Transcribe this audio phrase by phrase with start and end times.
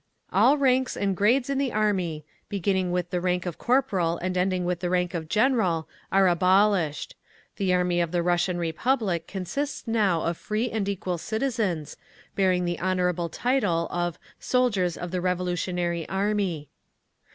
[0.33, 4.65] All ranks and grades in the Army, beginning with the rank of Corporal and ending
[4.65, 7.15] with the rank of General, are abolished.
[7.57, 11.97] The Army of the Russian Republic consists now of free and equal citizens,
[12.33, 16.71] bearing the honourable title of Soldiers of the Revolutionary Army.